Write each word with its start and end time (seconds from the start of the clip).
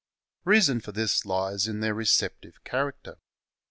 Reason 0.45 0.81
for 0.81 0.91
this 0.91 1.25
lies 1.27 1.67
in 1.67 1.79
their 1.81 1.93
receptive 1.93 2.63
character. 2.63 3.17